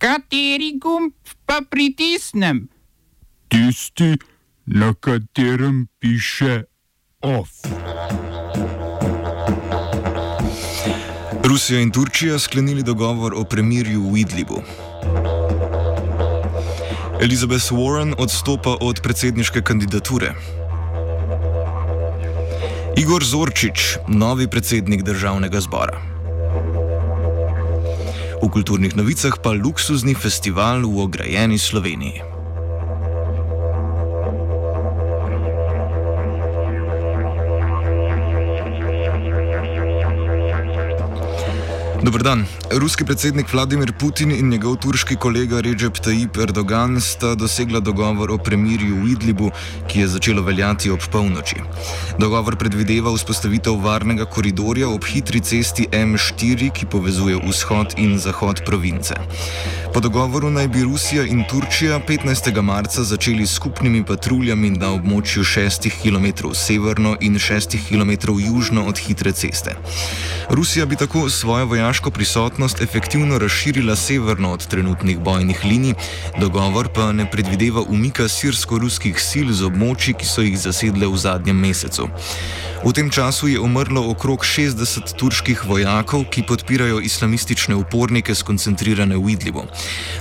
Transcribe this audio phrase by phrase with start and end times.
[0.00, 1.12] Kateri gumb
[1.44, 2.68] pa pritisnem?
[3.48, 4.16] Tisti,
[4.66, 6.62] na katerem piše
[7.20, 7.48] OF.
[11.44, 14.62] Rusija in Turčija sklenili dogovor o premirju v Idlibu.
[17.20, 20.32] Elizabeth Warren odstopa od predsedniške kandidature.
[22.96, 26.09] Igor Zorčič, novi predsednik državnega zbora.
[28.40, 32.29] V kulturnih novicah pa luksuzni festival v ograjeni Sloveniji.
[42.00, 42.46] Dobr dan.
[42.72, 48.38] Ruski predsednik Vladimir Putin in njegov turški kolega Recep Tayyip Erdogan sta dosegla dogovor o
[48.38, 49.50] premirju v Idlibu,
[49.88, 51.60] ki je začelo veljati ob polnoči.
[52.18, 59.14] Dogovor predvideva vzpostavitev varnega koridorja ob hitri cesti M4, ki povezuje vzhod in zahod province.
[59.92, 62.62] Po dogovoru naj bi Rusija in Turčija 15.
[62.62, 68.98] marca začeli s skupnimi patruljami na območju 6 km severno in 6 km južno od
[68.98, 69.76] hitre ceste.
[70.50, 75.94] Rusija bi tako svojo vojaško prisotnost efektivno razširila severno od trenutnih bojnih linij,
[76.40, 81.58] dogovor pa ne predvideva umika sirsko-ruskih sil z območji, ki so jih zasedle v zadnjem
[81.58, 82.06] mesecu.
[82.84, 89.34] V tem času je umrlo okrog 60 turških vojakov, ki podpirajo islamistične upornike skoncentrirane v
[89.34, 89.66] Idlibu.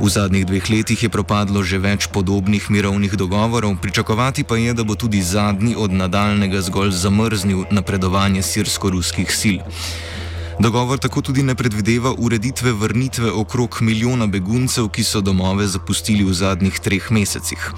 [0.00, 4.84] V zadnjih dveh letih je propadlo že več podobnih mirovnih dogovorov, pričakovati pa je, da
[4.84, 9.58] bo tudi zadnji od nadaljnega zgolj zamrznil napredovanje sirsko-ruskih sil.
[10.60, 16.32] Dogovor tako tudi ne predvideva ureditve vrnitve okrog milijona beguncev, ki so domove zapustili v
[16.32, 17.72] zadnjih treh mesecih.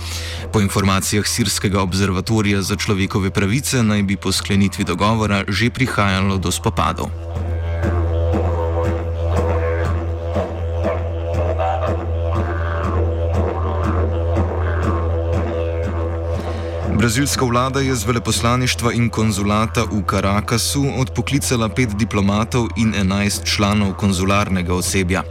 [0.53, 6.53] Po informacijah Sirskega observatorija za človekove pravice naj bi po sklenitvi dogovora že prihajalo do
[6.53, 7.11] spopadov.
[17.07, 23.93] Brazilska vlada je z veleposlaništva in konzulata v Carakasu odpoklicala pet diplomatov in enajst članov
[23.95, 25.23] konzularnega osebja.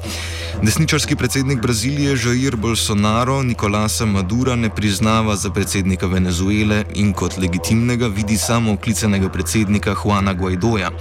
[0.61, 8.07] Desničarski predsednik Brazilije Jair Bolsonaro Nikolasa Madura ne priznava za predsednika Venezuele in kot legitimnega
[8.07, 10.91] vidi samo oklicenega predsednika Juana Guaidoja.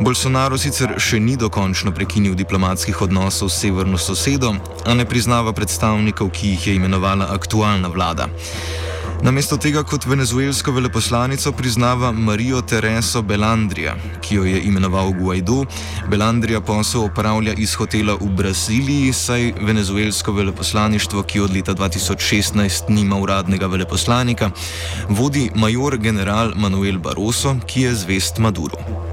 [0.00, 4.54] Bolsonaro sicer še ni dokončno prekinil diplomatskih odnosov s severno sosedo,
[4.86, 8.26] a ne priznava predstavnikov, ki jih je imenovala aktualna vlada.
[9.20, 13.92] Namesto tega kot venezuelsko veleposlanico priznava Marijo Tereso Belandrija,
[14.24, 15.64] ki jo je imenoval Guaido.
[16.08, 23.20] Belandrija posel opravlja iz hotela v Braziliji, saj venezuelsko veleposlaništvo, ki od leta 2016 nima
[23.20, 24.50] uradnega veleposlanika,
[25.08, 29.09] vodi major general Manuel Barroso, ki je zvest Maduro.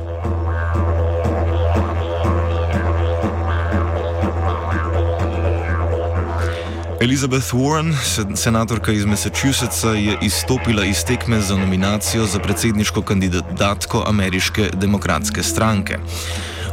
[6.99, 7.93] Elizabeth Warren,
[8.35, 15.97] senatorka iz Massachusettsa, je izstopila iz tekme za nominacijo za predsedniško kandidatko ameriške demokratske stranke.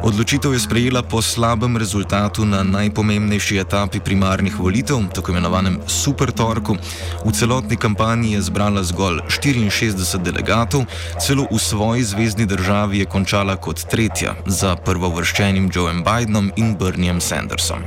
[0.03, 6.77] Odločitev je sprejela po slabem rezultatu na najpomembnejši etapi primarnih volitev, tako imenovanem Super Torku.
[7.25, 10.85] V celotni kampanji je zbrala zgolj 64 delegatov,
[11.21, 17.21] celo v svoji zvezdni državi je končala kot tretja za prvovrščenim Joeom Bidenom in Berniejem
[17.21, 17.85] Sandersom.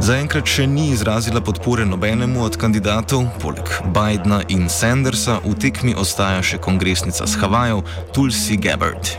[0.00, 6.40] Zaenkrat še ni izrazila podpore nobenemu od kandidatov, poleg Bidna in Sandersa v tekmi ostaja
[6.40, 9.16] še kongresnica z Havajev Tulsi Gabbard.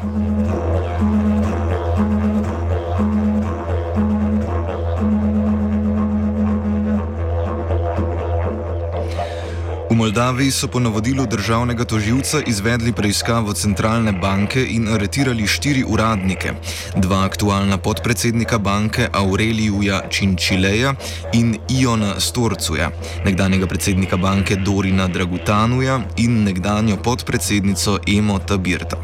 [9.94, 16.54] V Moldaviji so po navodilu državnega toživca izvedli preiskavo centralne banke in aretirali štiri uradnike,
[16.96, 20.96] dva aktualna podpredsednika banke Aurelijuja Činčileja
[21.34, 22.90] in Iona Storcuja,
[23.26, 28.98] nekdanjega predsednika banke Dorina Dragutanuja in nekdanjo podpredsednico Emo Tabirta.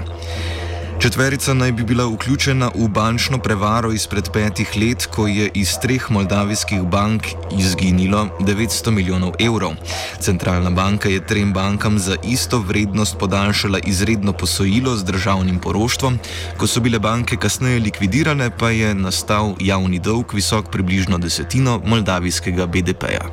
[0.99, 6.11] Četverica naj bi bila vključena v bančno prevaro izpred petih let, ko je iz treh
[6.11, 7.23] moldavijskih bank
[7.59, 9.71] izginilo 900 milijonov evrov.
[10.19, 16.19] Centralna banka je trem bankam za isto vrednost podaljšala izredno posojilo z državnim poroštvom,
[16.57, 22.65] ko so bile banke kasneje likvidirane, pa je nastal javni dolg visok približno desetino moldavijskega
[22.65, 23.23] BDP-ja.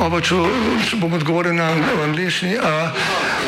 [0.00, 0.34] Oba, če
[1.00, 1.70] bom odgovoril na
[2.02, 2.56] angliški.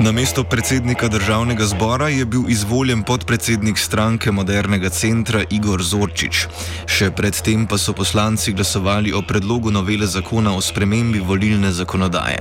[0.00, 6.46] Na mesto predsednika državnega zbora je bil izvoljen podpredsednik stranke Modernega centra Igor Zorčič.
[6.88, 12.40] Še predtem pa so poslanci glasovali o predlogu novele zakona o spremembi volilne zakonodaje.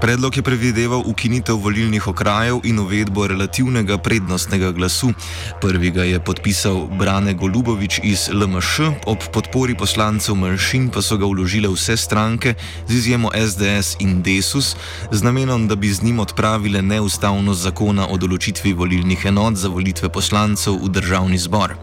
[0.00, 5.12] Predlog je predvideval ukinitev volilnih okrajev in uvedbo relativnega prednostnega glasu.
[5.62, 11.30] Prvi ga je podpisal Brane Golubovič iz LMŠ, ob podpori poslancev manjšin pa so ga
[11.30, 12.54] vložile vse stranke,
[12.88, 14.74] z izjemo SDS in Desus,
[15.10, 16.18] z namenom, da bi z njim
[16.58, 21.76] odpravile neustavnost zakona o določitvi volilnih enot za volitve poslancev v državni zbor.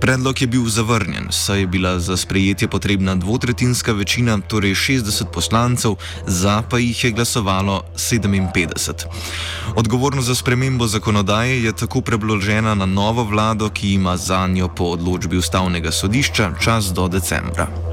[0.00, 5.98] Predlog je bil zavrnjen, saj je bila za sprejetje potrebna dvotretinska večina, torej 60 poslancev,
[6.24, 9.04] za pa jih je glasovalo 57.
[9.76, 14.94] Odgovornost za spremembo zakonodaje je tako preložena na novo vlado, ki ima za njo po
[14.96, 17.87] odločbi ustavnega sodišča čas do decembra.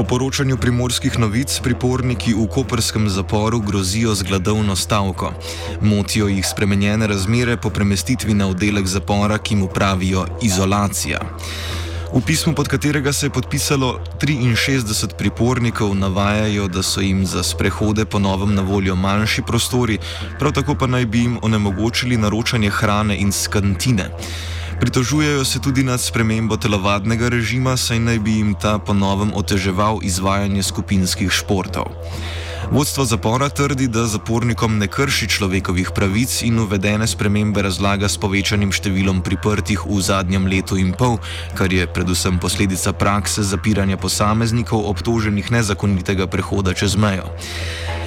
[0.00, 5.32] Po poročanju primorskih novic priporniki v koperskem zaporu grozijo z gladovno stavko.
[5.80, 11.20] Motijo jih spremenjene razmere po premestitvi na oddelek zapora, ki mu pravijo izolacija.
[12.14, 18.04] V pismu, pod katerega se je podpisalo 63 pripornikov, navajajo, da so jim za sprehode
[18.04, 19.98] ponovem na voljo manjši prostori,
[20.38, 24.08] prav tako pa naj bi jim onemogočili naročanje hrane in z kantine.
[24.80, 30.62] Pritožujejo se tudi nad spremembo telovadnega režima, saj naj bi jim ta ponovem oteževal izvajanje
[30.62, 31.92] skupinskih športov.
[32.70, 38.70] Vodstvo zapora trdi, da zapornikom ne krši človekovih pravic in uvedene spremembe razlaga s povečanim
[38.70, 41.18] številom priprtih v zadnjem letu in pol,
[41.58, 47.26] kar je predvsem posledica prakse zapiranja posameznikov obtoženih nezakonitega prehoda čez mejo.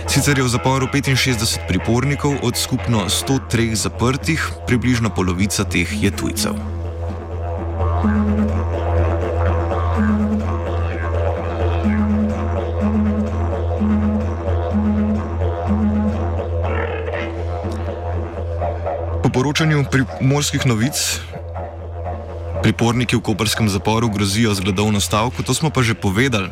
[0.07, 6.55] Sicer je v zaporu 65 pripornikov od skupno 103 zaprtih, približno polovica teh je tujcev.
[7.99, 8.82] Po
[19.33, 21.19] poročanju primorskih novic
[22.63, 26.49] priporniki v koperskem zaporu grozijo z gladovno stavko, to smo pa že povedali.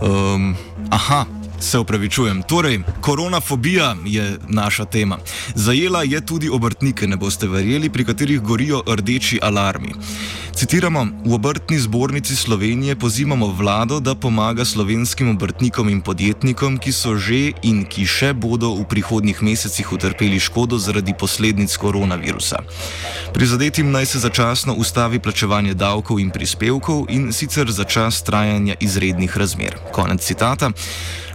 [0.00, 0.56] Um,
[0.90, 1.26] aha.
[1.62, 2.42] Se upravičujem.
[2.42, 5.18] Torej, koronafobija je naša tema.
[5.54, 9.94] Zajela je tudi obrtnike, ne boste verjeli, pri katerih gorijo rdeči alarmi.
[10.62, 17.18] Citiramo: V obrtni zbornici Slovenije pozivamo vlado, da pomaga slovenskim obrtnikom in podjetnikom, ki so
[17.18, 22.62] že in ki še bodo v prihodnjih mesecih utrpeli škodo zaradi posledic koronavirusa.
[23.34, 29.34] Prizadetim naj se začasno ustavi plačevanje davkov in prispevkov in sicer za čas trajanja izrednih
[29.34, 29.74] razmer.
[29.90, 30.70] Konec citata.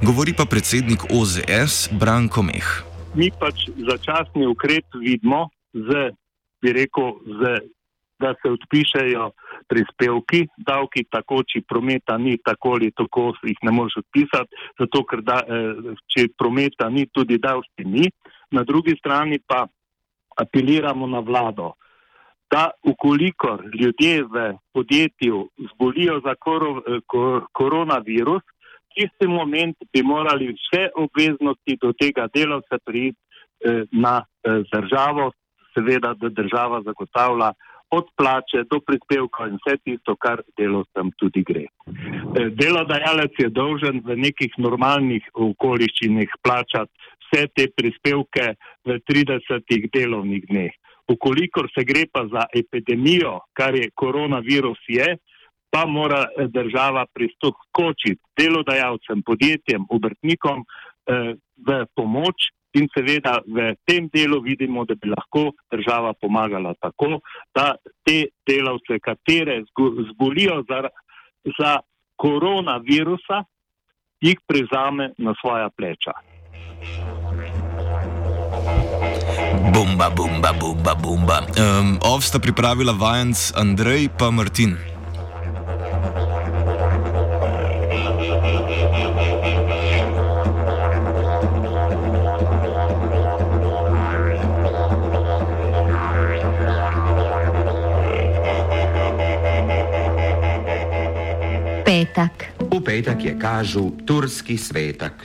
[0.08, 2.68] Govori pa predsednik OZS Branko Meh.
[3.12, 6.16] mi pač začasni ukrep vidimo, z,
[6.64, 7.76] bi rekel, z,
[8.20, 9.30] da se odpišejo
[9.70, 14.50] prispevki, davki takoči prometa ni, tako ali tako jih ne moreš odpisati,
[14.80, 18.10] zato ker da, eh, če prometa ni, tudi davki ni.
[18.52, 19.68] Na drugi strani pa
[20.38, 21.74] apeliramo na vlado,
[22.52, 28.44] da ukolikor ljudje v podjetju zbolijo za koro, eh, ko- koronavirus,
[28.96, 33.18] tisti moment bi morali vse obveznosti do tega delavca priti
[33.66, 35.32] eh, na eh, državo,
[35.74, 37.52] seveda, da država zagotavlja
[37.90, 41.66] od plače do prispevka in vse tisto, kar delovcem tudi gre.
[41.68, 46.92] Eh, Delodajalec je dolžen v nekih normalnih okoliščinah plačati
[47.28, 48.54] vse te prispevke
[48.86, 50.76] v 30 delovnih dneh.
[51.08, 55.16] Ukolikor se gre pa za epidemijo, kar je koronavirus je,
[55.72, 64.10] pa mora eh, država pristočiti delodajalcem, podjetjem, obrtnikom eh, v pomoč in seveda v tem
[64.14, 67.20] delu vidimo, da bi lahko država pomagala tako,
[67.56, 69.64] da te delavce, katere
[70.12, 70.90] zbolijo za,
[71.60, 71.78] za
[72.16, 73.44] koronavirusa,
[74.22, 76.14] jih prevzame na svoja pleča.
[79.74, 81.38] Bomba, bomba, bomba, bomba.
[81.58, 84.78] Um, Ov sta pripravila vajenc Andrej pa Martin.
[101.88, 102.52] Petak.
[102.76, 105.24] U petak je, kažu, turski svetak.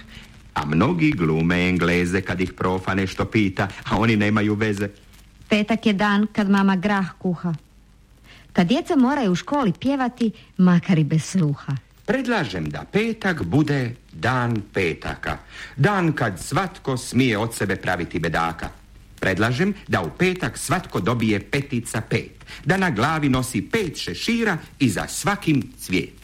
[0.54, 4.88] A mnogi glume engleze kad ih profa nešto pita, a oni nemaju veze.
[5.48, 7.54] Petak je dan kad mama grah kuha.
[8.52, 11.74] Kad djeca moraju u školi pjevati, makar i bez sluha.
[12.06, 15.38] Predlažem da petak bude dan petaka.
[15.76, 18.68] Dan kad svatko smije od sebe praviti bedaka.
[19.20, 22.44] Predlažem da u petak svatko dobije petica pet.
[22.64, 26.21] Da na glavi nosi pet šešira i za svakim cvijet.